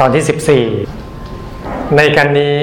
[0.00, 0.24] ตอนที่
[0.68, 2.56] 14 ในการนี้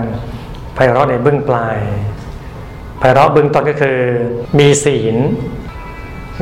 [0.74, 1.78] ไพเราะในเบื้องปลาย
[2.98, 3.98] ไพเราะเบื้องต้นก็คือ
[4.58, 5.16] มีศีล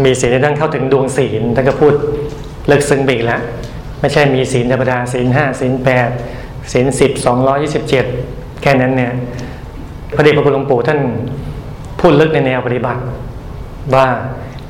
[0.04, 1.94] มีศีลในท่านเข้าถึงดวงศีลท่านก็พูด
[2.70, 3.40] ลึกซึ้งไปอีกแล้ว
[4.00, 6.08] ไม่ใช่มีศีลธรรมดาศีลห้าศีลแปด
[6.72, 8.04] ศีลสิบสองร้อยี่สิบเจ็ด
[8.62, 9.12] แค่นั้นเนี่ย
[10.14, 11.00] พระเดชพระคุณหลวงปู่ท่าน
[12.00, 13.00] พูดลึกในแนวปฏิบัติ
[13.94, 14.06] ว่า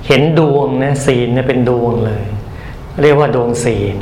[0.07, 2.23] เห็นดวงนะศีลเนี่ยเป็นดวงเลย
[3.01, 3.99] เรียกว่าดวงศีล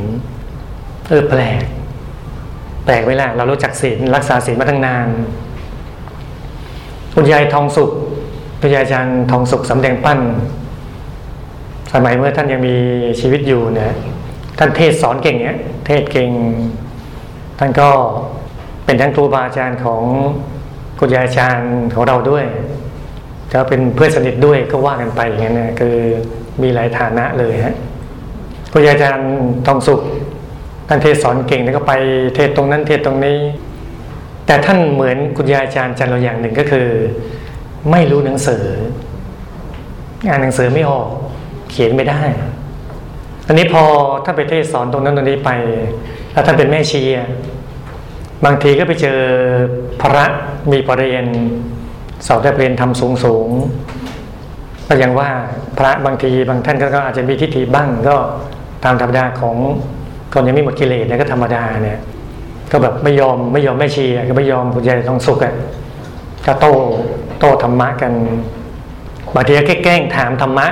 [1.09, 1.63] เออแปลก
[2.85, 5.07] แปลกไว้ละเรารู้จักศีลรักษาศีลมาตั้งนาน
[7.13, 7.91] คุณยายทองสุข
[8.61, 10.19] คุณยายอาจารย์ทองสุขสำแดงปั้น
[11.93, 12.75] สมัยเมื่อท่านยังมี
[13.19, 13.93] ชีวิตอยู่เนี่ย
[14.57, 16.31] ท่านเทศสอนเก่งเนี่ยเทศเก่ง
[17.59, 17.89] ท่านก็
[18.85, 20.03] เป็นทั้งครูบาอาจารย์ของ
[20.99, 22.45] คุณยายอาจารย์ของเราด้วย
[23.51, 25.95] จะเป็นเพื่อนสนิทด้วยก็ว่ากันไปอย่างนี้นะคือ
[26.61, 27.75] มีหลายฐานะเลยฮะ
[28.71, 29.31] ครูอาจารย์
[29.67, 30.01] ทองสุข
[30.87, 31.93] ท่านเทศสอนเก่งแล้วก็ไป
[32.35, 33.39] เทศตรงนั้นเทศตรงนี้
[34.45, 36.87] แต่ท่านเหมือนคุณยายอาจารย์จันเราอย่างหนึ่งก็คือ
[37.91, 38.63] ไม่รู้หนังสือ
[40.27, 41.07] อ่านหนังสือไม่ออก
[41.71, 42.21] เขียนไม่ได้
[43.47, 43.83] อันนี้พอ
[44.25, 45.51] ท่านไปเทศสอนตรงนั้นตรงนี้ไป
[46.31, 47.01] แล้วท่านเป็นแม่ชี
[48.45, 49.19] บางทีก็ไปเจอ
[50.01, 50.25] พระ
[50.71, 51.27] มีปรริญญ
[52.27, 53.49] สอบได้เรียนทำสูงสูง
[54.87, 55.29] ก็ยังว่า
[55.77, 58.15] พระบางทีบางท่านก็อาจจะมีทิฏฐิบ้างก็
[58.83, 59.55] ตามธรรมดาของ
[60.33, 61.99] คนยังไม่หมดกิเลสเนี่ยก็ธรรมดาเนี่ย
[62.71, 65.53] ก็แบบไม่ยอมไม่ยอมไม่ชีก็ไม่ยอมคุณยายทองสุกอะ
[66.45, 66.67] ก็โต
[67.39, 68.13] โตธรรมะกัน
[69.35, 70.67] บางทีก็แกล้งถามธรรมะ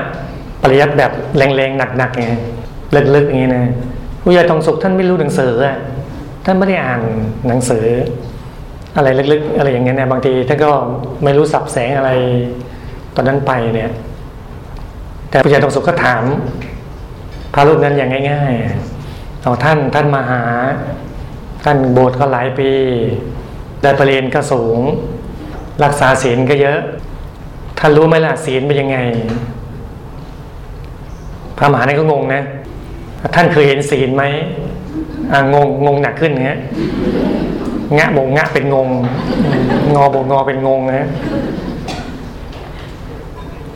[0.62, 2.26] ปริยัติแบบแรงๆหนักๆไง
[3.16, 3.66] ลึกๆอย่างนี้นะ
[4.24, 5.78] คุณยายทองสุกท่านไม่รู้หนังสืออะ
[6.46, 7.02] ท่านไม่ได้อ่าน
[7.48, 7.86] หนังสือ
[8.96, 10.72] อะไรลึกๆ อะไรอย่างเงี้ยเนี่ยบางทีท่านก็
[11.24, 12.12] ไม่รู้สับแสงอะไร
[13.16, 13.90] ตอนนั้นไปเนี่ย
[15.30, 16.24] แต่พระเจ้าตรงสุขก็ถาม
[17.54, 20.44] พระรูปนั้นอย่างง่ายๆเอาท่านท่านมาหา
[21.64, 22.70] ท่านโบสถ์ก็หลายปี
[23.82, 24.80] ได้ประเรียนก็สูง
[25.84, 26.80] รักษาศีลก็เยอะ
[27.80, 28.98] ท่านรู้ไหมล่ะศีลเป็นยังไง
[31.58, 32.42] พระมหานี่ก็งงนะ
[33.36, 34.24] ท่านเคยเห็นศีลไหม
[35.54, 36.60] งงงงหนักขึ้นเงี้ย
[37.98, 38.90] งะบงงะเป็นงง
[39.96, 41.08] งอบงงอเป็นงงนะ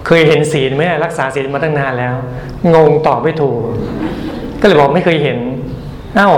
[0.07, 2.15] เคยเห็นศีลไหมรักษาศีลมาตั้งนานแล้ว
[2.75, 3.59] งงตอบไม่ถูก
[4.61, 5.37] ก็เลยบอกไม่เคยเห็น
[6.15, 6.29] เอ้า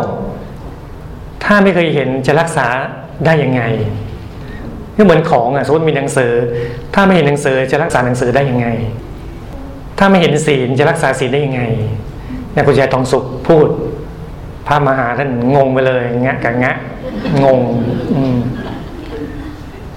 [1.44, 2.67] ถ้าไม่เคยเห็นจะรักษา
[3.25, 3.62] ได้ยังไง
[4.97, 6.31] ก็เหมือนของอะสมมติมีหนังสือ
[6.94, 8.67] ถ้าไม่เห็นหนังสือจะรักษาหนังสือได้ยังไง
[10.00, 11.61] ถ้าไม่เห็นศีลจะรักษาศีลได้ยังไง
[12.51, 13.68] เนี่ยคุณยายทองสุขพูด
[14.68, 16.73] พระมหาท่านงงไปเลยงะกับงะ
[17.44, 17.59] งง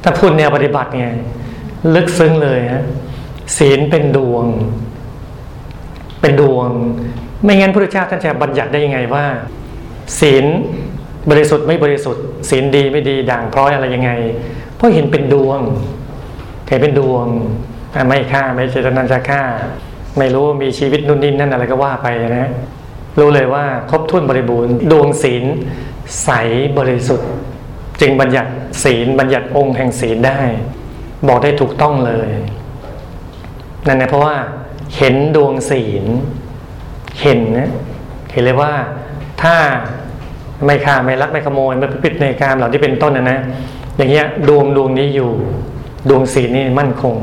[0.03, 1.07] ถ้าพูดแนวปฏิบัติไง
[1.95, 2.85] ลึกซึ้งเลยฮะ
[3.57, 4.45] ศีลเป็นดวง
[6.21, 6.71] เป็นดวง
[7.45, 9.27] ไม่งั้นพระเจ้าท่านจะบัญญัติได้ยังไงว่า
[10.21, 10.45] ศีล
[11.31, 14.11] บริสุทธิ์ไม่บริสุทธิ์ ศีลดีไม่ดีด่างพร้อยอะไรยังไง
[14.77, 15.61] เพราะเห็นเป็นดวง
[16.69, 17.27] เห็นเป็นดวง
[18.09, 19.43] ไม่ฆ่าไม่เจตนาจะฆ่า
[20.19, 22.09] ไม่รู้มีชีวิตนู่นนี่นั่นอะไรก็ว่าไป
[22.39, 22.49] นะ
[23.19, 25.45] รู้เลยว่าครบถ้วนบริบูรณ์ ดวงศีล
[26.25, 26.31] ใส
[26.79, 27.31] บริสุทธิ์
[28.01, 28.51] จึงบัญญัติ
[28.85, 30.41] ศีลบัญญัติองค์แห่งศีลได้
[31.29, 32.29] บอกได้ถูกต้องเลย
[33.87, 34.37] นั่นนะเพราะว่า
[34.97, 36.05] เห็นดวงศีล
[37.23, 37.71] เห็นนะ
[38.33, 38.73] เห็นเลยว่า
[39.43, 39.57] ถ้า
[40.65, 43.41] ไม่ฆ่าไม่รักไม่ขโมยไม่ผิดในการเหล่าที่เป็นต้นนะนะ
[43.97, 45.31] อย่างเงี้ยดวงดวงนี้อยู่
[46.09, 47.17] ดวงศีลนี่มั่นคง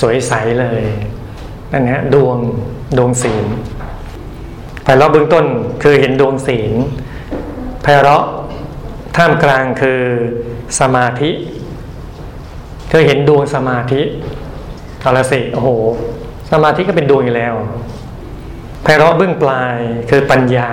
[0.00, 0.82] สวยใสเลย
[1.72, 2.36] นั่นฮะดวง
[2.98, 3.46] ดวงศีล
[4.82, 5.44] ไพเราะเบื้องต้น
[5.82, 6.72] คือเห็นดวงศีล
[7.82, 8.24] ไพเราะ
[9.16, 10.00] ท่ามกลางคือ
[10.80, 11.30] สมาธิ
[12.90, 14.02] คือเห็นดวงสมาธิ
[15.04, 15.68] เอาละสิโอ้โห
[16.50, 17.54] สมาธิก็เป็นดวงอยู่แล้ว
[18.82, 19.76] ไพเราะเบื้องปลาย
[20.10, 20.70] คือปัญญา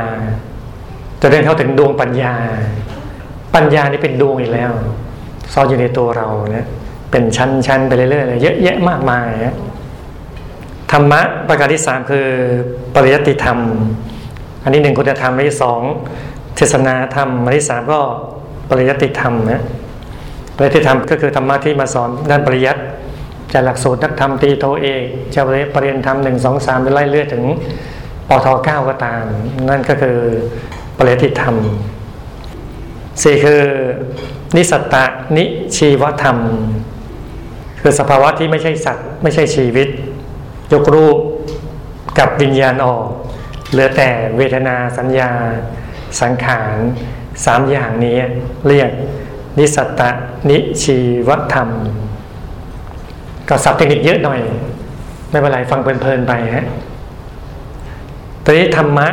[1.22, 2.36] จะเดินเข้าถึงดวงปัญญา
[3.56, 4.72] ปัญญานี่เป็นดวงอีกแล้ว
[5.54, 6.68] ซ่อนอยู่ในตัวเราเนี่ย
[7.12, 9.30] เป็นชั้นๆไปเรื่อยๆเยอะแยะมากมาย
[10.92, 12.28] ธรรมะประการที่สามคือ
[12.95, 13.60] ปริยัติธรรม
[14.63, 15.81] อันนี้หนึ่งคุณธรรมอันที่สอง
[16.56, 18.00] เทศนาธรรมอันที่สามก็
[18.69, 19.62] ปริยัติธรรมนะ
[20.56, 22.81] ปริยัติธรรมก็คือธรรมะที่มาสอนด้านปริยัติ
[23.53, 25.03] จะหลักสูตรนักธรรมตีโทเอก
[25.36, 25.42] จะ
[25.74, 27.44] ปริญญาธรรมหนึ่งสองสามไปไล่เลื่อยถึง
[28.30, 29.24] ปทเก้าก็ตาม
[29.69, 30.18] นั่นก็คือ
[30.98, 31.56] ปริติธรรม
[33.21, 33.63] สี่คือ
[34.56, 34.95] นิสัตต
[35.38, 35.44] นิ
[35.75, 36.38] ชีวธรรม
[37.81, 39.88] คือสภาวะที่ไม่ใช่สัตว์ ไม่ใช่ชีวิต
[40.74, 41.18] ยกรูป
[42.19, 43.06] กับวิญญาณออก
[43.71, 45.31] เหลือแต่เวทนาสัญญา
[46.21, 46.75] สังขาร
[47.45, 48.18] สามอย่างนี้
[48.68, 48.92] เรียก
[49.59, 50.01] นิสัตต
[50.50, 50.97] นิชี
[51.27, 51.69] วธรรม
[53.53, 54.39] ก็สับเทคนิคเยอะหน่อย
[55.30, 56.65] ไม่เป็นไรฟังเพลินๆไปฮะ
[58.44, 59.07] ตอนนี้ธรรมะ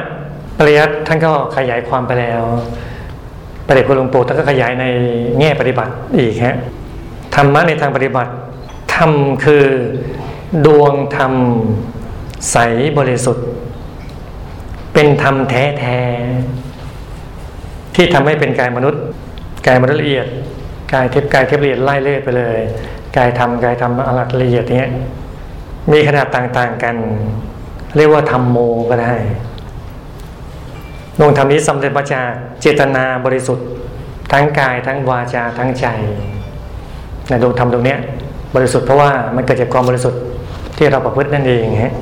[0.58, 2.43] ปริยัติท่านก็ขยายความไปแล้ว
[3.67, 4.85] ประเด็จพระหลวงปู่ท่านก็ขยายใน
[5.38, 6.56] แง่ปฏิบัติอีกฮะ
[7.35, 8.32] ธรรมะในทางปฏิบัติ
[8.94, 9.11] ธรรม
[9.44, 9.64] คือ
[10.67, 11.32] ดวงธรรม
[12.50, 12.56] ใส
[12.99, 13.46] บริสุทธิ์
[14.93, 15.99] เป็นธรรมแท้แท้
[17.94, 19.02] ที่ทำให้เป็นกายมนุษย์
[19.67, 20.26] กายมนุษย์ละเอียด
[20.93, 22.58] กายเทปกายเทปละเอียดไล่เลื่อยไปเลย
[23.16, 24.88] กายธรรมกายธรรมอลักละเอียดเนี้ย
[25.93, 26.96] มีขนาดต่างๆกัน
[27.96, 28.56] เรียกว่าธรรมโม
[28.90, 29.14] ก็ได้
[31.19, 32.28] ดวงธรรมนี้สำเร็จมาจาก
[32.60, 33.66] เจตนาบริสุทธิ์
[34.32, 35.87] ทั้งกายทั้งวาจาทั้งใจ
[37.28, 37.99] ในดวงธรรมตรงเนี้ย
[38.55, 40.20] บริสุทธิ์เพราะว่ามันเกิดจากความบริสุทธิ์
[40.76, 41.94] ที่เราประพฤตินั่นเองฮะ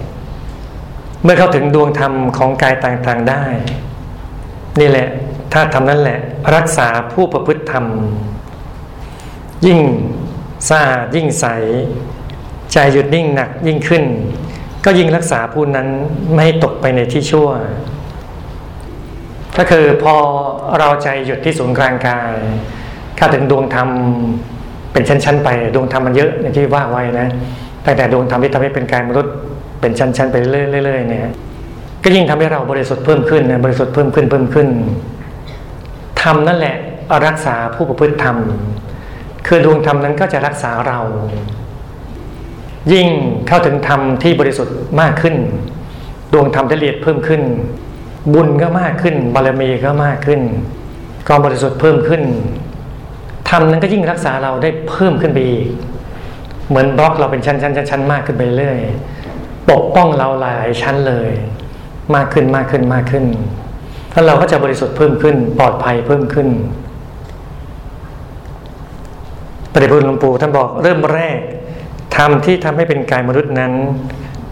[1.23, 3.43] เมื่อเข้าถึงดวงธรรมของกายต่างๆได้
[4.81, 5.09] นี่แหละ
[5.53, 6.19] ถ้าทำนั้นแหละ
[6.55, 7.85] รักษาผู้ประพฤติธรรม
[9.67, 9.79] ยิ่ง
[10.69, 11.47] สะอาดยิ่งใส
[12.73, 14.05] ใจหยุดนิ่งหนักยิ่งขึ้น
[14.85, 15.89] ก็ยิ่งรักษาผู้นั้น
[16.33, 17.49] ไม่ให้ตกไปในที่ชั่ว
[19.59, 20.15] ก็คือพอ
[20.79, 22.33] เราใจหยุดที่ศูนย์กลางกาย
[23.19, 23.89] ข้าถึงดวงธรรม
[24.93, 27.29] เป็นชั้น ๆ ไปดวงธรรมมันเยอะอย่างที่ว่าไว้นะ
[27.85, 29.35] ตั้งแต่ดวงธรรมที่ทำให้เป็นกายมนุษย์
[29.81, 31.23] เป็นชั้น ๆ ไปเรื่อยๆเนี่ย
[32.05, 34.69] ก็ยิ่งทำให้เราบริสุทธิ์เพิ่มขึ้นนะบริสุทธิ์เพิ่มขึ้นเพิ่มขึ้น
[36.23, 36.77] ธรรมนั่นแหละ
[37.27, 38.37] รักษาผู้ประพฤติธรรม
[39.47, 41.01] คือดวงธรรมนั้นก็จะรักษาเรา
[42.93, 43.09] ยิ่ง
[43.49, 45.37] เข้าถึงธรรมที่บริสุทธิ์มากขึ้น
[46.33, 47.43] ดวงธรรมละเอียดเพิ่มขึ้น
[48.35, 50.41] บุญก็มากขึ้น บารมีก็มากขึ้น
[51.27, 52.23] ความบริสุทธิ์เพิ่มขึ้น
[53.51, 55.67] ธรรมนั้นก็ยิ่งรักษาเราได้เพิ่มขึ้นไปอีก
[56.69, 58.79] เหมือนบล็อกเราเป็นชั้นชั้นชั้นมากขึ้นไปเรื่อย
[59.71, 61.31] ปกป้องเราหลายชั้นเลย
[62.15, 63.25] มากขึ้นมากขึ้นมากขึ้น
[64.13, 66.49] แล้วเราก็จะบริสุทธิ์เพิ่มขึ้น ปลอดภัยเพิ่มขึ้น
[69.79, 71.39] ปฏิพุทธหลวงปู่ท่านบอกเริ่มแรก
[72.17, 73.73] ธรรมที่ทำให้เป็นกายมนุษย์นั้น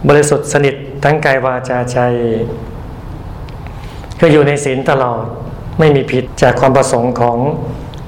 [0.09, 1.99] บริสุทธิ์สนิททั้งกายวาจาใจ
[4.19, 5.25] คืออยู่ในศีลตลอด
[5.79, 7.39] ไม่มีผิดจากความประสงค์ของ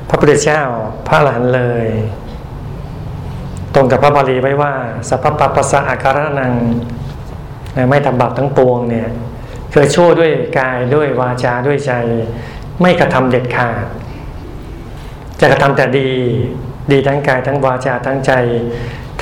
[0.09, 0.63] พระพุทธเจ้า
[1.09, 1.87] พระหลานเลย
[3.75, 4.75] ตรงกับพระบาลีไว้ว่า
[5.09, 6.55] สัพพะปัสสะอาการะนัง
[7.91, 9.09] ไม่ทำบาปทั้งปวงเนี่ย
[9.73, 11.93] เคยชั่วด้วยกายด้วยวาจาด้วยใจ
[12.81, 13.85] ไม่กระทำเด็ดขาด
[15.41, 16.11] จะกระทำแต่ดี
[16.93, 18.33] ดีทั้งกายทั้งวาจาทั้งใจ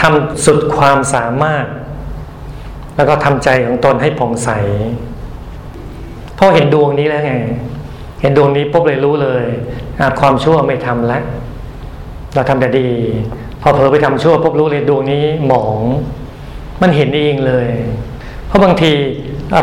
[0.01, 1.67] ทำสุดความสามารถ
[2.97, 4.51] แล้วก็ทำใจของตนให้ผ่องใส
[6.39, 7.35] พอเห็นดวงนี้แล้วไง
[8.21, 9.45] เห็นดวงนี้ปุ๊บเลยรู้เลย
[10.21, 11.23] ความชั่วไม่ทำแล้ว
[12.35, 12.89] เราทำแต่ดี
[13.63, 15.83] พอเผลอไปทำชั่วปุ๊บรู้เลยดวงนี้หมอง
[16.83, 17.69] มันเห็นเองเลย
[18.47, 18.93] เพราะบางที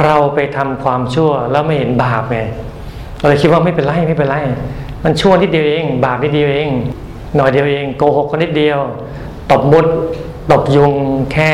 [0.03, 2.39] เราไปทำความชั่วแล้วไม่เห็นบาปไง
[3.17, 4.37] เราเลยคิดว่าไม่เป็นไรไม่เป็นไร
[5.03, 6.69] มันชั่วนิดเดียวเอง บาปนิดเดียวเอง
[7.35, 8.79] หน่อยเดียวเองโกหกคนนิดเดียว
[9.51, 9.85] ตบมุด
[10.51, 10.93] ตบยุง
[11.33, 11.51] แค่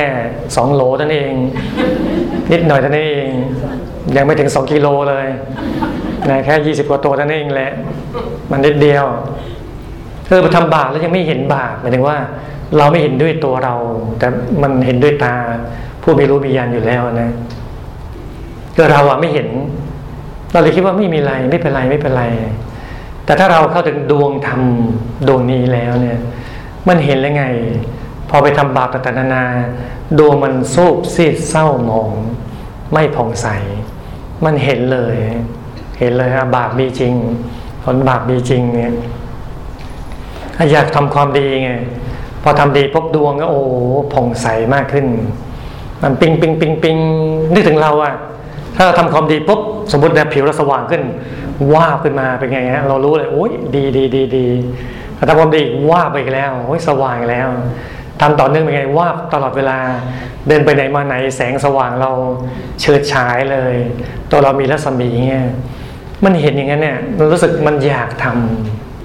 [0.55, 1.33] สองโหลนั่นเอง
[2.51, 3.29] นิดหน่อยท่านั้นเอง
[4.15, 5.27] ยังไม่ถึงสองกิโลเลย
[6.29, 7.71] นะแค่ยี่สิบกว่าตัวท่านั้นเองแหละ
[8.51, 9.05] มันนิดเดียว
[10.27, 12.17] เออไปทำบาปแล้วยังไม่เห็นบาปหมายถึงว่า
[12.77, 13.75] เราไม่เห็นด้วยตัวเรา
[14.19, 14.27] แต่
[14.61, 15.35] มันเห็นด้วยตา
[16.03, 17.29] ผู้มีรู้มีญาณอยู่แล้วนะ
[18.77, 19.47] ก็เราอะไม่เห็น
[20.51, 22.23] เราเลยคิดว่าไม่มีไรไม่เป็นไรไม่เป็นไร
[23.27, 24.61] แต่ถ้าเราเข้าถึงดวงธรรม
[25.27, 26.19] ดวงนี้แล้วเนี่ย
[26.87, 27.45] มันเห็นแล้วไง
[28.29, 29.45] พอไปทำบาปต่างๆนานา
[30.19, 32.11] ดวงมันสูบซีดเศร้าหมอง
[32.91, 33.47] ไม่ผ่องใส
[34.45, 35.15] มันเห็นเลย
[35.99, 37.13] เห็นเลยฮะบาปมีจริง
[37.83, 38.93] ผลบาปมีจริงเนี่ย
[40.71, 41.71] อยากทำความดีไง
[42.43, 43.61] พอทำดีพบดวงก็โอ้
[44.13, 45.05] ผ่องใสมากขึ้น
[46.01, 46.97] มันปิงปิงปิงปิง
[47.53, 48.13] นึกถึงเราอะ
[48.75, 51.01] ถ้าเราทำความดีปุ๊บสมมติเนี่ผิวเราสว่างขึ้น
[51.73, 54.47] ว่าขึ้นมาเป็นไงฮะเรารู้เลยโอ้ยดีดีดีดี
[55.27, 55.61] ถ้าความดี
[55.91, 57.47] ว่าไปอีกแล้วโอ้ยสว่างแล้ว
[58.21, 59.77] ทำต่อเนื่องเป็นไงว่าตลอดเวลา
[60.47, 62.11] เดินไปไหนมาไหนแสงสว่างเรา
[62.79, 63.75] เฉิดฉายเลย
[64.31, 65.45] ตัวเรามีรัศมีเงี้ย
[66.23, 68.25] มันเห็นอย่างนั้นเนี่ยมันรู้สึกมันอยากท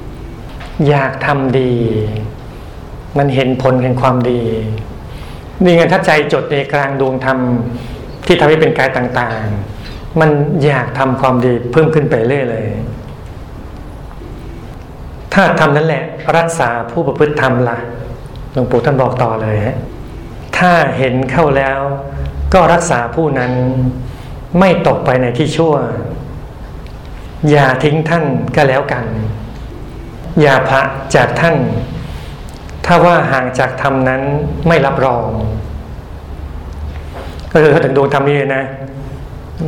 [0.04, 1.73] ำอยากทำดี
[3.18, 4.42] มันเห็นผลแห่งความดี
[5.62, 7.38] นี่ไงถ้าใจจดในกลางดวงธรรม
[8.26, 9.72] ที่ทำให้เป็นกายต่างๆ
[10.21, 10.31] มัน
[10.64, 12.64] อยากทำความดีเพิ่มขึ้นไปเรื่อยเลย
[15.35, 16.04] ถ้าทำนั้นแหละ
[16.37, 17.78] รักษาผู้ประพฤติธรรมละ่ะ
[18.52, 19.76] หลวงปู่ท่านบอกต่อเลยฮะ
[20.59, 21.78] ถ้าเห็นเข้าแล้ว
[22.54, 23.52] ก็รักษาผู้นั้น
[24.59, 25.75] ไม่ตกไปในที่ชั่ว
[27.50, 28.25] อย่าทิ้งท่าน
[28.57, 29.04] ก็แล้วกัน
[30.40, 30.83] อย่าพระ
[31.14, 31.57] จากท่าน
[32.87, 34.23] ถ้าว่าห่างจากธรรมนั้น
[34.69, 35.26] ไม่รับรอง
[37.52, 38.64] ก็คือเขาถึงดวงธรรมนี้นะ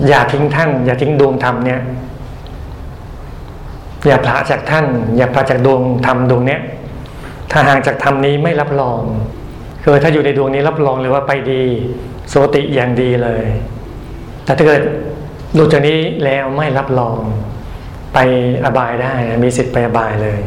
[0.08, 1.80] อย่าทิ้งท่าน อย่าทิ้งดวงธรรมเนี่ย
[4.06, 4.86] อย่าพระจากท่าน
[5.16, 6.60] อย่าพระจากดวงธรรมดวงเนี้ย
[7.50, 9.00] ถ้าห่างจากธรรมนี้ไม่รับรอง
[9.82, 11.62] คือถ้าอยู่ในดวงนี้รับรองเลยว่าไปดี
[12.28, 13.44] โสติอย่างดีเลย
[14.44, 14.82] แต่ถ้าเกิด
[15.58, 17.16] ดูจากนี้แล้วไม่รับรอง
[18.14, 18.18] ไป
[18.64, 20.40] อบายได้มีสิทธิ์ไปอบายเลย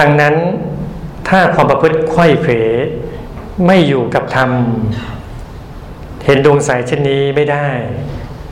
[0.00, 0.34] ดังนั้น
[1.28, 2.52] ถ้าความประพฤติไข้เขว
[3.66, 4.50] ไม่อยู่กับธรรม
[6.24, 7.68] เห็นดวงใสเช่นนี้ไม่ได้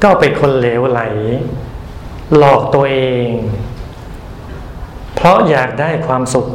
[0.03, 1.01] ก็เป็นคนเหลวไหล
[2.37, 3.29] หลอกตัวเอง
[5.15, 6.47] เพราะอยากได้ความสุข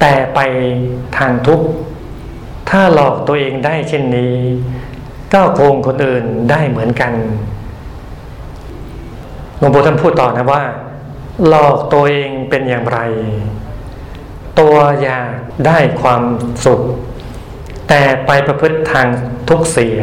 [0.00, 0.40] แต่ไป
[1.16, 1.66] ทางทุกข์
[2.70, 4.36] ถ้าหลอกตัวเองได้เช่นนี้
[5.32, 7.12] ก็โกงคนอื่นได้เหมือนกัน
[9.58, 10.62] หลวงปู่ท่านพูดต่อนะว่า
[11.48, 12.98] หลอกตัวเองเป็นอย่างไร
[14.60, 15.30] ตัวอยาก
[15.66, 16.22] ได้ความ
[16.64, 16.80] สุข
[17.88, 19.06] แต่ไปประพฤติทาง
[19.52, 20.00] ทุกเสีย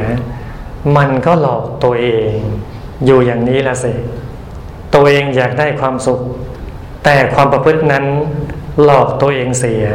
[0.98, 2.34] มันก็หลอกตัวเอง
[3.06, 3.94] อยู่อย่างนี้ละสิ
[4.94, 6.22] ตัวเองอยากได้ความสุข
[7.04, 8.06] แต่ความประพฤตินั้น
[8.84, 9.86] หลอกตัวเองเสีย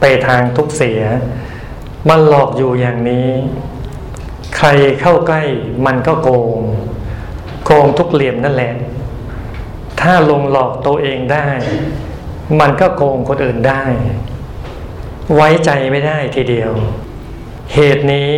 [0.00, 1.00] ไปทางทุกเสีย
[2.08, 3.28] มันหลอกอยู่อย่างนี้
[4.56, 4.68] ใคร
[5.00, 5.42] เข้าใกล้
[5.86, 6.58] มันก็โกง
[7.66, 8.74] โกงทุกเหลี่ยมนั่นแหละ
[10.00, 11.48] ถ้าลงหลอกตัวเองได้
[12.60, 13.82] มันก็โกงคนอื่นได้
[15.34, 16.72] ไว้ใจไม่ได้ทีเดียว
[17.74, 18.32] เหตุนี้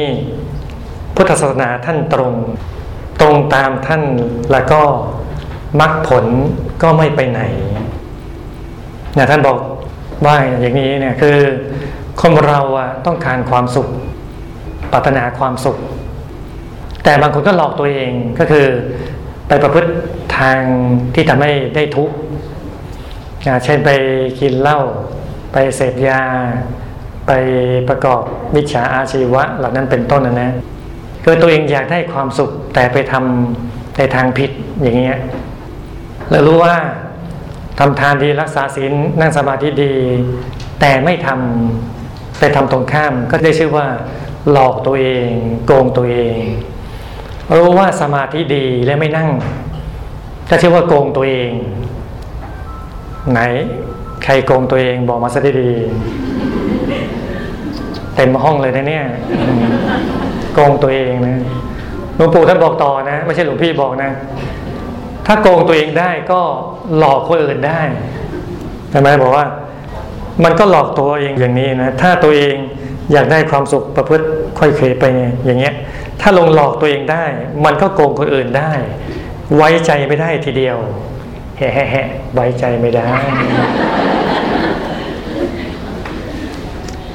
[1.14, 2.32] พุทธศาสนาท่านตรง
[3.20, 4.02] ตรงตามท่าน
[4.52, 4.80] แล้วก็
[5.80, 6.24] มรรคผล
[6.82, 7.40] ก็ไม่ไปไหน
[9.14, 9.56] เนี่ยท่านบอก
[10.26, 11.36] ว่าอย่างนี้เนี่ยคือ
[12.20, 13.88] คนเราอะต้องการความสุข
[14.92, 15.76] ปรารถนาความสุข
[17.04, 18.66] แต่บางคนก็หลอกตัวเองก็คือ
[19.48, 19.90] ไปประพฤติ
[20.38, 20.58] ทาง
[21.14, 22.16] ที่ทำให้ได้ทุกข์
[23.64, 23.90] เช่นไป
[24.40, 24.80] กินเหล้า
[25.52, 26.22] ไปเสพยา
[27.26, 27.31] ไป
[27.88, 28.23] ประกอบ
[28.57, 30.50] วิชาอาชีวะเหล่านั้นเป็นต้นนะนะ
[31.25, 34.50] คือตัวเองอยากได้ความสุขแต่ไปทำในทางผิด
[34.83, 35.19] อย่างเงี้ย
[36.31, 36.75] แล้วรู้ว่า
[37.79, 39.93] ทำทานดีรักษาศีลนั่งสมาธิดี
[40.81, 43.87] แต่ไม่ทำไปทำตรงข้ามก็ได้ชื่อว่า
[44.50, 45.31] หลอกตัวเอง
[45.67, 46.38] โกงตัวเอง
[47.57, 49.31] รู้ว่าสมาธิดีและไม่นั่ง
[50.49, 51.50] ก็ชื่อว่าโกงตัวเอง
[53.31, 53.41] ไหน
[54.25, 56.31] ใครโกงตัวเองบอกมาซะดีๆ
[58.16, 59.04] เต็มห้องเลยนะเนี่ย
[60.54, 61.37] โกงตัวเองนะ
[62.16, 64.11] หลวงปู่ท่านบอกต่อนะ ไม่ใช่หลวงพี่บอกนะ
[65.26, 66.40] ถ้าโกงตัวเองได้ก็
[66.99, 67.81] หลอกคนอื่นได้
[68.90, 69.47] ใช่ไหมบอกว่า
[70.45, 72.54] มันก็หลอกตัวเองอย่างนี้นะ ถ้าตัวเอง
[73.12, 74.26] อยากได้ความสุขประพฤติ
[74.59, 75.04] ค่อยเคยไป
[75.47, 75.75] อย่างเงี้ย
[76.21, 77.25] ถ้าลงหลอกตัวเองได้
[77.64, 78.73] มันก็โกงคนอื่นได้
[79.57, 80.78] ไว้ใจไม่ได้ทีเดียว
[81.57, 83.07] แฮะแฮะไว้ใจไม่ได้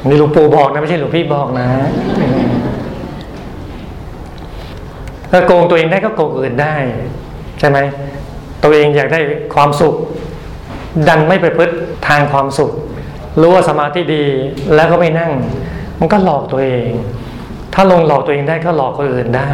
[0.10, 1.68] นี่หลวงปู่บอกนะไม่ใช่หลวงพี่บอกนะ
[5.32, 6.76] ถ้าโกงตัวเองได้ก็โกงอื่นได้
[7.60, 7.78] ใช่ไหม
[8.64, 9.20] ตัวเองอยากได้
[9.56, 9.96] ความสุข
[11.08, 11.72] ดันไม่ไปพึ่ง
[12.08, 12.72] ทางความสุข
[13.42, 14.26] รู้ว่าสมาธิดี
[14.76, 15.32] แล้วก็ไม่นั่ง
[16.00, 16.90] มันก็หลอกตัวเอง
[17.74, 19.52] ถ้าลงหลอกตัวเองได้ก็หลอกคนอื่นได้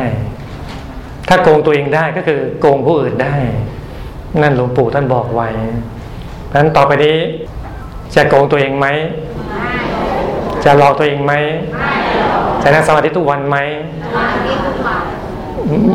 [1.28, 3.36] ถ้าโกงตัวเองได้ก็คือโกงผู้อื่นได้
[4.42, 5.50] นั่นหลวงปู่ท่านบอกไว้
[6.48, 7.18] เพราะฉะนั้นต่อไปนี้
[8.16, 8.88] จะโกงตัวเองไหม
[10.63, 11.34] จะหลอกตัวเองไหม
[12.63, 13.58] จะนั่งสมาธิทุกวันไหม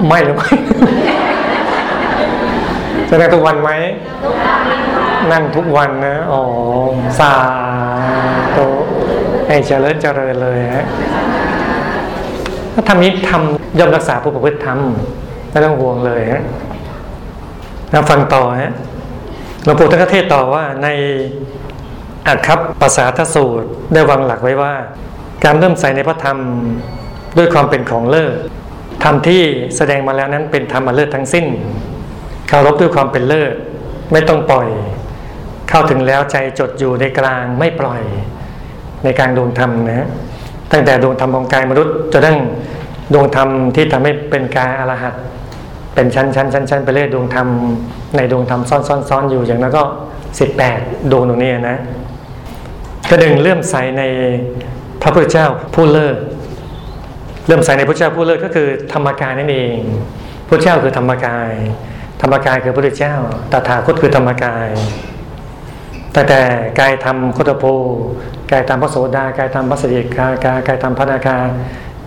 [0.08, 0.50] ไม่หรือไม่
[3.08, 3.70] จะนั่งทุกวันไหม
[5.32, 6.42] นั่งทุกวันนะอ๋อ
[7.18, 7.32] สา
[8.56, 8.66] ธุ
[9.46, 10.86] ให้เจริญเจริญเลยฮะ
[12.74, 14.78] ถ้าทำนี้ทำย่อมรักษาผู้ประพฤติธรรม
[15.50, 16.42] ไม่ต้องห่วงเลยฮะ
[17.90, 18.72] แล้วฟังต่อฮะ
[19.64, 20.88] หลวงปู่ท่านเทศต่อว่าใน
[22.28, 24.74] อัคครับภาษาทสูตรได้วางหลักไว้ว่า
[25.44, 26.38] การเริ่มใส่ในพระธรรม
[27.38, 28.34] ด้วยความเป็นของเลิศ
[29.04, 29.42] ธรรมที่
[29.76, 31.46] แสดงมาแล้วนั้นเป็นธรรมเลิศทั้งสิ้น
[32.48, 33.54] เคารพด้วยความเป็นเลิศ
[34.12, 34.68] ไม่ต้องปล่อย
[35.68, 38.02] เข้าถึงแล้วใจจดอยู่ในกลางไม่ปล่อย
[39.04, 40.08] ในการดวงธรรมนะ
[40.72, 42.38] ตั้งแต่ดวงธรรมของกายมนุษย์จนถึง
[43.14, 45.14] ดวงธรรมที่ทำให้เป็นกายอรหัต
[45.94, 47.48] เป็นชั้นชั้นชั้นชั้นไปเรื่อยดวงธรรม
[48.16, 49.84] ในดวงธรรมซ้อนซ้อนซ้อนอยู่อย่างนั้นก็
[50.38, 50.78] สิบแปด
[51.10, 51.78] ดวงตรงนี้นะ
[53.08, 54.02] ก็ดึงเลื่อมใสใน
[55.02, 56.16] พระพุทธเจ้าผู้เลิศ
[57.46, 59.76] เลื่อมใสในพระเจ้าผู้เลิศก็คือธรรมกายนั่นเอง
[60.48, 61.52] พระเจ้าคือธรรมกาย
[62.22, 63.14] ธรรมกายคือพระพุทธเจ้า
[63.52, 64.68] ตถาคตคือธรรมกาย
[66.12, 66.40] แต่แต่
[66.80, 67.64] กายธรรมโคตโพ
[68.50, 71.36] กายธรรมพระโสดากายธรรมพระสดิกากากายธรรมพระนาคา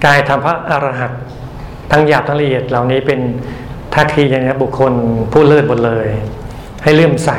[0.05, 1.11] กายธรรมพระอรหัต
[1.91, 3.19] ทั้งหยาบทั้งละเอียดเหล่านี้เป็น
[3.95, 4.93] ทักทีอย่างนะบุคคล
[5.31, 6.07] ผู้เลิศหมดเลย
[6.83, 7.31] ให้เลื่อมใส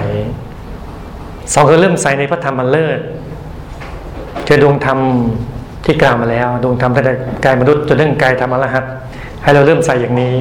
[1.52, 3.00] สองคือเลื่อมใสในพระธรรมมันเลิศ
[4.46, 4.98] คือดวงธรรม
[5.84, 8.84] ที่กล่าวมาแล้ว ดวงธรรมตั้งแต่กายมนุษย์จนถึงกายธรรมอรหัต
[9.42, 10.36] ให้เราเริ่มใส่อย่างนี้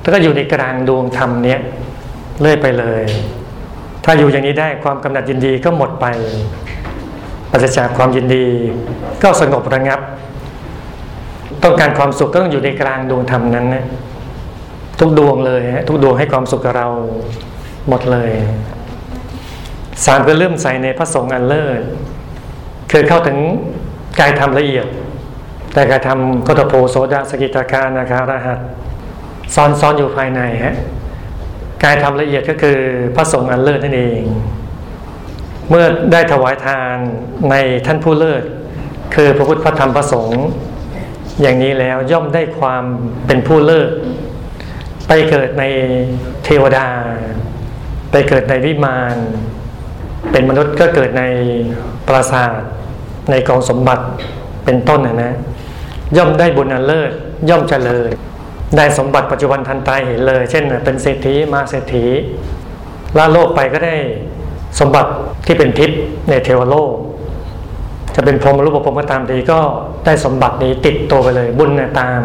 [0.00, 1.60] แล้วก็อยู่ในกลางดวงธรรมเนี้ย
[2.40, 3.02] เลื่อยไปเลย
[4.04, 6.06] ถ้าอยู่อย่างนี้ได้ความกำหนัดยินดีก็หมดไป
[7.50, 8.46] ปราศจากความยินดี
[9.22, 10.00] ก็สงบระงับ
[11.62, 13.84] ต้องการความสุขก็ต้องอยู่ในกลางดวงธรรมนั้นนะ
[15.00, 16.88] ทุกดวงเลยฮะทุกดวงให้ความสุขกับเรา
[17.88, 18.30] หมดเลย
[20.06, 21.80] สามก็เริ่มใส่ในพระสงฆ์อันเลิศ
[22.90, 23.38] คือเข้าถึง
[24.20, 24.86] กายธรรมละเอียด
[25.72, 28.58] แต่กายธรรมก็ตโพโสดาสกิตาคานาคารหัส
[29.54, 30.76] ซ้อนซ้อนอยู่ภายในฮะ
[31.82, 32.78] กายธรรมละเอียดก็คือ
[33.16, 34.22] พระสงฆ์อันเลิศนั่นเอง
[35.68, 36.96] เมื่อได้ถวายทาน
[37.50, 37.54] ใน
[37.86, 38.42] ท่านผู้เลิศ
[39.14, 40.44] คือพระพุทธพระธรรมพระสงฆ์
[41.40, 42.84] อย่างนี้แล้วย่อมได้ความ
[43.26, 43.90] เป็นผู้เลิศ
[45.08, 45.64] ไปเกิดใน
[46.44, 46.86] เทวดา
[48.10, 49.16] ไปเกิดในวิมาน
[50.32, 51.22] เป็นมนุษย์ก็เกิดใน
[52.08, 52.60] ปราสาท
[53.30, 54.04] ในกองสมบัติ
[54.64, 55.32] เป็นต้นนะนะ
[56.16, 57.10] ย่อมได้บุญอันเลิศ
[57.48, 58.10] ย่อมเจริญ
[58.76, 62.04] ได้สมบัติปัจจุบันทันตายเห็นเลย เช่น เป็นเศรษฐีมาเศรษฐี
[63.18, 63.96] ละโลกไปก็ได้
[64.80, 65.10] สมบัติ
[65.46, 66.92] ที่เป็นทิพย์ในเทวโลก
[68.14, 69.60] จะเป็นพรหมรูปภพก็ตามทีก็
[70.04, 72.20] ได้สมบัตินี้ติดตัวไปเลย บุญเนี่ยตาม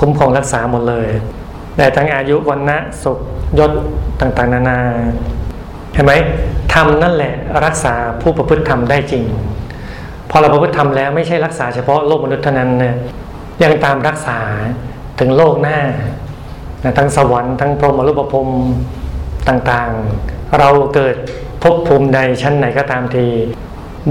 [0.00, 1.08] คุ้มครองรักษาหมดเลย
[1.76, 3.18] ได้ทั้งอายุวันนะสุข
[3.58, 3.72] ยศ
[4.20, 4.78] ต่างๆ นานา
[5.98, 6.14] เห็นไหม
[6.74, 7.32] ทำนั่นแหละ
[7.64, 9.24] รักษาผู้ประพฤติธรรมได้จริง
[10.30, 12.94] พอเราประพฤติธรรมแล้วไม่ใช่รักษาเฉพาะโลกมนุษย์เท่านั้นเนี่ย
[13.62, 14.38] ยังตามรักษา
[15.20, 15.78] ถึงโลกหน้า
[16.98, 18.48] ทั้งสวรรค์ทั้งพรหมรูปภพ
[19.48, 21.16] ต่างๆ เราเกิด
[21.62, 23.26] ภพภูมิใดชั้นไหนก็ตามที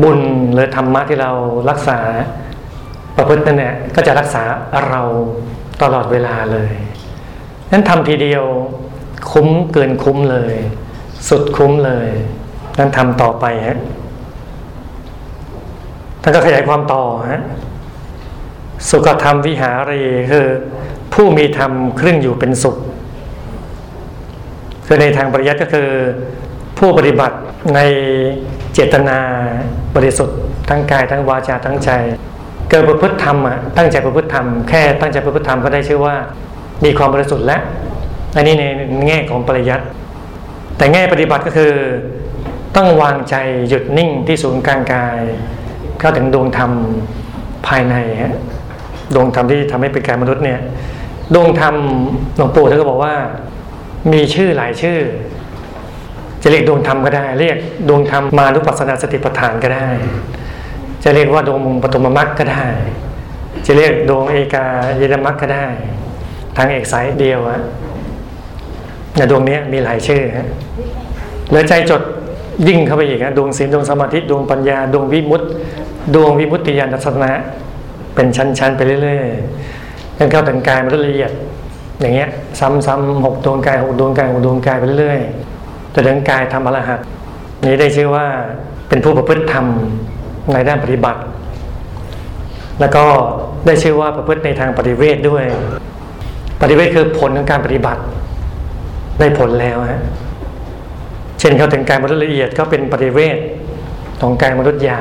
[0.02, 0.20] บุญ
[0.54, 1.32] หรือธรรมะที่เรา
[1.70, 2.00] รักษา
[3.18, 4.44] ประพฤตินั่นแหละก็จะรักษา
[4.90, 5.02] เรา
[5.82, 6.72] ตลอดเวลาเลย
[7.72, 8.44] นั้นทำทีเดียว
[9.32, 10.56] คุ้มเกินคุ้มเลย
[11.30, 12.08] สุดคุ้มเลย
[12.78, 13.78] นั้นทำต่อไปฮะ
[16.22, 17.42] ท่านก็ขยายความต่อฮะ
[18.90, 20.02] สุขธรรมวิหารี
[20.32, 20.46] คือ
[21.14, 22.78] ผู้มีธรรมเครื่องอยู่เป็นสุข
[24.86, 25.90] คือในทางปริยัติก็คือ
[26.78, 27.38] ผู้ปฏิบัติ
[27.76, 27.80] ใน
[28.74, 29.18] เจตนา
[29.96, 31.90] บริสุทธิ์ทั้งกายทั้งวาจาทั้งใจ
[32.70, 36.16] เกิดประพฤติธรรมอะตั้งใจประพฤติธรรมแค่ตั้งใจประพฤติธรรมก็ได้ชื่อว่า
[36.86, 37.62] มีความบริสุทธิ์แล้ว
[38.36, 38.64] อันนี้ใน
[39.08, 39.86] แง่ของปริยัติ
[40.78, 41.74] แต่แง่ปฏิบัติก็คือ
[42.76, 43.36] ต้องวางใจ
[43.70, 45.20] หยุดนิ่งที่ศูนย์กลางกาย
[46.00, 46.72] เข้าถึงดวงธรรม
[47.68, 48.36] ภายในฮะ
[49.16, 50.60] ดวงธรรมที่ทำให้เป็นกายมนุษย์เนี่ย
[51.34, 51.76] ดวงธรรม
[52.36, 53.16] หลวงปู่ท่านก็บอกว่า
[54.14, 55.00] มีชื่อหลายชื่อ
[56.44, 57.58] จะเรียกดวงธรรมก็ได้ เรียก
[57.90, 59.90] ดวงธรรมมานุปัสสนาสติปัฏฐานก็ได้
[61.04, 62.68] จะเรียกว่าดวงปฐมมรรคก็ได้
[63.66, 64.66] จะเรียกดวงเอกา
[65.02, 65.66] ยนมรรคก็ได้
[66.58, 67.62] ทางเอกสายเดียวอะ
[69.32, 70.48] ดวงนี้มีหลายชื่อฮะ
[71.50, 72.02] เหลือใจจด
[72.68, 75.48] ยิ่งเข้าไปอีกฮะดวงศีลดวงสมาธิดวงปัญญา ดวงวิมุตติ
[76.16, 77.32] ดวงวิมุตติญาณทัศนะ
[78.16, 81.32] เป็นชั้นๆไปเรื่อยๆจนเข้าถึงกายมันละเอียด
[82.02, 87.00] อย่างเงี้ย ซ้ำๆหกดวงกายหกดวงกายหกดวงกายไปเรื่อยๆจนถึงกายทำอรหัต
[87.66, 88.26] นี้ได้ชื่อว่า
[88.90, 89.66] เป็นผู้ประพฤติธรรม
[90.54, 91.20] ในด้านปฏิบัติ
[92.80, 93.06] แล้วก็
[93.66, 95.46] ได้ชื่อว่าประพฤติในทางปฏิเวทด้วย
[96.62, 98.02] ปฏิเวทคือผลของการปฏิบัติ
[99.20, 100.02] ได้ผลแล้วฮะ
[101.40, 103.38] เช่นเขาถึงกายมนุษย์ละเอียดก็เป็นปฏิเวท
[104.22, 105.00] ของกายมนุษย์ยา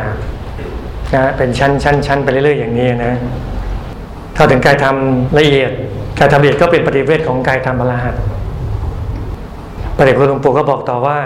[1.15, 3.15] นะเป็นชั้นชั้นชั้นไปเรื่อยๆอย่างนี้นะ
[4.35, 4.97] เข้าถึงกายธรรม
[5.39, 5.73] ละเอียด
[6.19, 8.15] กายธรรมละเอียดก็เป็นปฏิเวทของกายธรรมอรหัต
[9.99, 11.19] ปฏิเวทหลวงปู่ก็บอกต่อว่า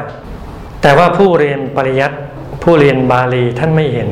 [0.83, 2.17] แต่ว่าผู้เรียนปริยัติ
[2.63, 4.11] ผู้เรียนบาลีท่านไม่เห็น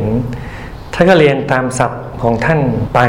[0.95, 2.61] ท่านก็เรียนตามศัพท์ของท่าน
[2.95, 3.01] ไป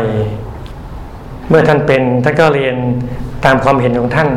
[1.49, 2.75] เมื่อท่านเป็นท่านก็เรียน
[3.45, 4.29] ตามความเห็นของท่าน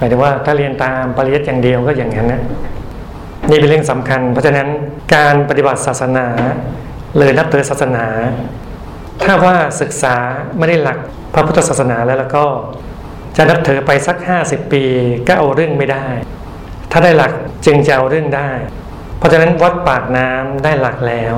[0.00, 2.42] หมายถึงว่าถ้าเรียนตามปริยัติอย่างเดียวก็อย่างนั้นนะ
[3.50, 4.68] นี่เป็นเรื่องสำคัญ เพราะฉะนั้น
[5.14, 6.26] การปฏิบัติศาสนา
[7.18, 8.06] เลยนับถือศาสนา
[9.22, 10.16] ถ้าว่าศึกษา
[10.58, 10.98] ไม่ได้หลัก
[11.34, 12.44] พระพุทธศาสนาแล้วแล้วก็
[13.36, 14.84] จะนับถือไปสักห้าสิบปี
[15.26, 16.06] ก็เอาเรื่องไม่ได้
[16.90, 17.32] ถ้าได้หลัก
[17.66, 18.50] จึงจะเอาเรื่องได้
[19.18, 21.34] เพราะฉะนั้นวัดปากน้ำได้หลักแล้ว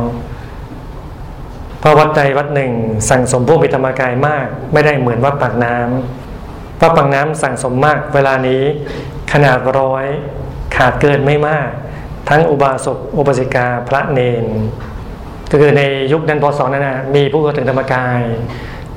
[1.83, 2.72] พราะวัดใดวัดหนึ่ง
[3.11, 8.62] สั่งสมผู้มีธรรมกายมาก ไม่ได้เหมือนวัดปากน้ำวัดปากน้ำสั่งสมมากเวลานี้
[9.32, 10.04] ขนาดร้อย
[10.76, 11.68] ขาดเกินไม่มาก
[12.28, 14.44] ทั้งอุบาสกอุบาสิกาพระเนน
[15.50, 18.20] ก็คือในยุคนั้นพศนั้นนะมีผู้เข้าถึงธรรมกาย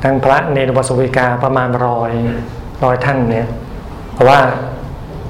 [0.03, 2.11] ทั้งพระเนนอุบาสกิกาประมาณร้อย
[2.83, 3.47] ร้อยท่านเนี่ย
[4.13, 4.39] เพราะว่า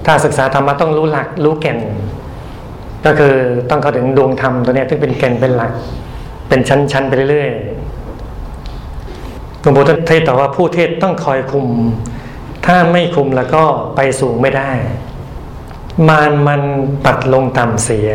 [0.06, 1.80] ถ้าศึกษาธรรมะต้องรู้หลักรู้แก่น
[3.06, 3.34] ก็คือ
[3.70, 5.72] ต้องเข้าถึงดวงธรรมตัวนี้ที่เป็นแก่นเป็นหลัก
[6.48, 7.62] เป็นชั้นๆไปเรื่อยๆ
[9.62, 11.68] หลวงปู่เทศต่อว่าผู้เทศต้องคอยคุม
[12.66, 13.64] ถ้าไม่คุมแล้วก็
[13.96, 14.72] ไปสูงไม่ได้
[16.08, 16.62] มานมัน
[17.06, 18.10] ปัดลงต่ำเสีย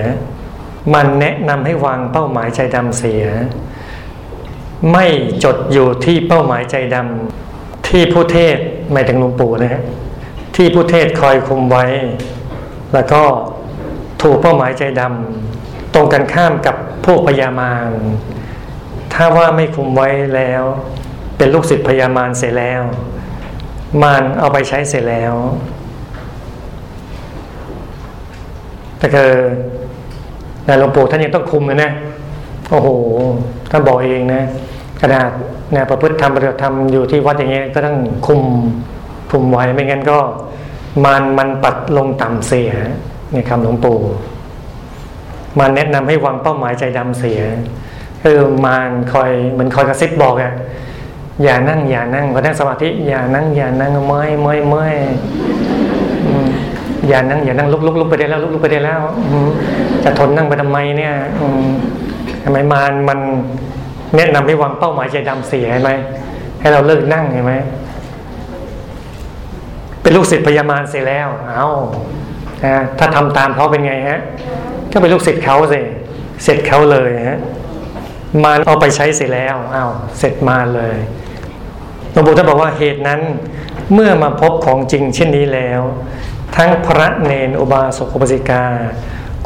[0.95, 3.25] มันแนะนำให้วางเป้าหมายใจดำเสีย
[4.93, 5.07] ไม่
[5.45, 8.57] จดอยู่ที่เป้าหมายใจดำที่ผู้เทศ
[8.93, 9.83] หมายถึงหลวงปู่นะฮะ
[10.57, 11.87] ที่ผู้เทศคอยคุมไว้
[12.95, 13.23] แล้วก็
[14.23, 17.89] ถูกเป้าหมายใจดำตรงกันข้ามกับพวกพยามาร
[19.13, 20.63] ถ้าว่าไม่คุมไว้แล้ว
[21.37, 22.83] เป็นลูกศิษย์พยามารเสร็จแล้ว
[24.03, 25.35] มารเอาไปใช้เสร็จแล้ว
[28.99, 29.33] แต่คือ
[30.65, 31.91] แต่หลวงปู่ท่านยังต้องคุมเลยนะ
[32.71, 32.89] โอ้โห
[33.71, 34.43] ท่านบอกเองนะ
[35.01, 35.31] ขนาด
[35.75, 38.41] นี่ยประพฤติธรรมปฏิบัติธรรมอยู่ที่วัดอย่างเงี้ยก็ต้องคุม
[39.31, 40.19] คุมไว้ไม่งั้นก็
[41.05, 42.73] มันมันปัดลงต่ำเสีย
[43.31, 44.01] ในี่คำหลวงปู่
[45.59, 47.41] มาแนะนำให้วางเป้าหมายใจดำเสีย
[48.23, 50.53] คือมานคอยเหมือนคอยกระซิบบอกอะ
[51.43, 54.95] อย่านั่ง อย่านั่งพอนั่งสมาธิอย่านั่งอย่านั่งเมื่อยเมื่อยเมื่อย
[57.09, 59.01] อย่านั่งอย่านั่งลุกลุกลุกไปได้แล้วลุกลุกไปได้แล้ว
[60.05, 61.15] จะทนนั่งไปทำไมเนี่ย
[62.45, 63.19] ทำไมมานมัน
[64.17, 65.91] แนะนำให้วางเป้าหมายใจดำเสียไหม
[66.61, 67.55] ให้เราเลิกนั่งเห็นไหม
[70.03, 71.67] เป็นลูกศิษย์พยามารเสียแล้ว เอา
[72.99, 74.21] ถ้าทำตามเขาเป็นไงฮะ
[74.93, 75.81] ก็เป็นลูกศิษย์เขาสิ
[76.45, 77.39] เสร็จเขาเลยฮะ
[78.45, 80.97] มาเอาไปใช้เสร็จแล้วอ้าวเสร็จมาเลย
[82.13, 83.21] หลวงปู่ท่านบอกว่าเหตุนั้น
[83.95, 85.81] เมื่อมาพบของจริงเช่นนี้แล้ว
[86.57, 88.65] ทั้งพระเนนอุบาสกอุบาสิกา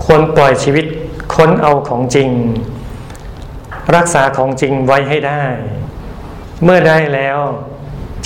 [0.05, 0.87] ควรปล่อยชีวิต
[1.35, 2.31] ค้นเอาของจริง
[3.97, 5.45] รักษาของจริงไว้ให้ได้
[6.65, 7.39] เมื่อได้แล้ว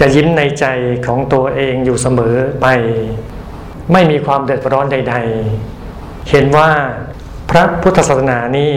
[0.01, 0.67] จะยิ้มในใจ
[1.07, 2.67] ของตัวเองอยู่เสมอไป
[3.93, 5.15] ไม่มีความเดือดร้อนใด
[5.73, 6.71] ๆ เห็นว่า
[7.51, 8.73] พระพุทธศาสนานี่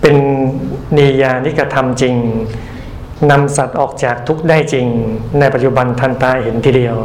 [0.00, 0.16] เป็น
[0.98, 2.14] นิยานิกระทำจริง
[3.30, 4.86] นำสัตว์ออกจากทุกข์ได้จริง
[5.40, 6.96] ในปัจจุบันทันตาเห็นทีเดียว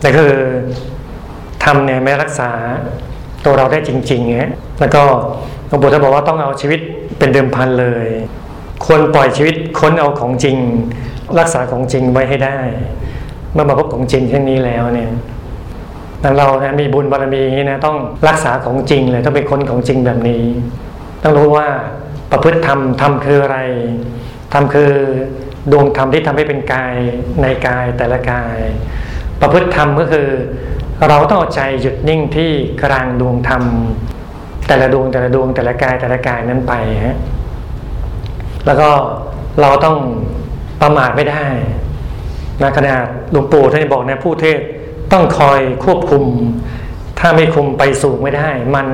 [0.00, 0.32] แต่คือ
[1.64, 2.50] ทำเนี่ยไม่รักษา
[3.44, 5.02] ตัวเราได้จริงๆเงี้ยแล้วก็
[5.68, 6.80] หลวงปู่ท่านบอกว่าต้องเอาชีวิต
[7.18, 8.06] เป็นเดิมพันเลย
[8.84, 10.56] ควรปล่อยชีวิตค้นเอาของจริง
[11.38, 12.58] รักษาของจริงไว้ให้ได้
[13.52, 15.10] เมื่อมาพบของจริงเช่นนี้แล้วเนี่ย
[16.20, 17.96] แต่เรานะมีบุญบารมีนี้นะต้อง
[18.28, 20.42] รักษาของจริงเลยต้องเป็นคนของจริงแบบนี้
[21.22, 21.66] ต้องรู้ว่า
[22.30, 23.58] ประพฤติธรรมธรรมคืออะไร
[24.52, 24.90] ธรรมคือ
[25.72, 26.94] ดวงธรรมที่ทำให้เป็นกาย
[27.42, 28.58] ในกายแต่ละกาย
[29.40, 30.28] ประพฤติธรรมก็คือ
[31.08, 32.50] เราต้องเอาใจหยุดนิ่งที่
[32.84, 33.62] กลางดวงธรรม
[34.68, 37.16] แต่ละดวงแต่ละดวงแต่ละกายแต่ละกายนั้นไปฮะ
[38.66, 38.90] แล้วก็
[39.60, 39.96] เราต้อง
[40.80, 41.44] ประมาทไม่ได้
[42.62, 44.58] นะขนาดหลวงปู่ท่านบอกนะผู้เทศ
[45.12, 46.24] ต้องคอยควบคุม
[47.18, 48.86] ถ้าไม่คุมไปสูงไม่ได้ มัน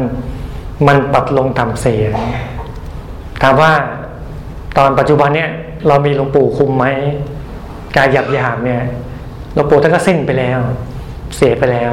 [0.87, 2.05] มันปัดลงต่ำเสีย
[3.43, 3.73] ถามว่า
[4.79, 5.51] ตอนปัจจุบันเนี่ย
[5.87, 6.87] เรามีหลวงปู่คุมไหม
[7.97, 8.83] กายหยาบหยาบเนี่ย
[9.55, 10.61] หลวงปู่ท่านก็สิ้นไปแล้ว
[11.37, 11.93] เสียไปแล้ว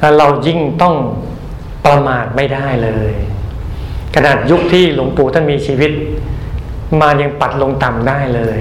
[0.00, 0.94] แล้วเรายิ่งต้อง
[1.84, 3.12] ประมาทไม่ได้เลย
[4.14, 5.92] ขนาดยุคที่หลวงปู่ท่านมีชีวิต
[7.00, 8.58] มายังปัดลงต่ำได้เลย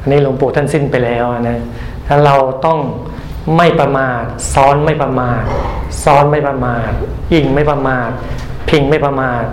[0.00, 1.58] อันนี้หลวงปู่ท่านสิ้นไปแล้วนะ
[2.06, 2.78] ถ้าเราต้อง
[3.56, 4.22] ไม่ประมาท
[4.54, 5.42] ซ้อนไม่ประมาท
[6.04, 6.90] ซ้อนไม่ประมาท
[7.34, 8.10] ยิงไม่ประมาท
[8.68, 9.44] พิงไม่ประมาท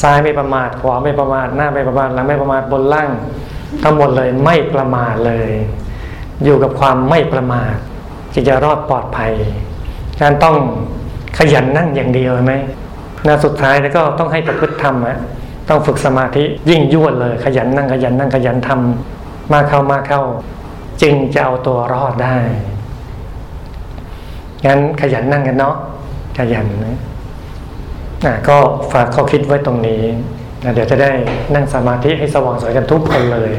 [0.00, 3.10] ซ้ายไม่ประมาทขวาไม่ประมาทหน้าไม่ประมาทหลังไม่ประมาทบนล่าง
[3.82, 5.50] ทั้งหมดเลยไม่ประมาทเลย
[6.44, 7.74] อยู่กับความไม่ประมาท
[8.34, 9.32] จึงจะรอดปลอดภัย
[10.20, 10.56] การต้อง
[11.38, 12.54] ขยันนั่งอย่างเดียวไหม
[13.26, 15.18] นาสุดท้ายแล้วก็ต้องให้ประพฤติธรรมอะ
[15.68, 20.22] ต้องฝึกสมาธิยิ่งยวดเลย ขยันนั่งขยันนั่งขยันทำมากเข้ามากเข้า
[21.02, 22.36] จึงจะเอาตัวรอดได้
[24.66, 25.76] งั้นขยันนั่งกันเนาะ
[26.38, 26.98] ขยันนะ
[28.48, 28.56] ก็
[28.92, 30.02] ฝากข้อคิดไว้ตรงนี้
[30.64, 31.10] นะเดี๋ยวจะได้
[31.54, 33.52] นั่งสมาธิให้สว่างสวยกันทุกคนเลย